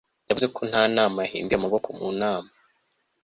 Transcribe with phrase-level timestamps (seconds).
[0.27, 2.49] Yavuze ko nta nama yahinduye amaboko mu nama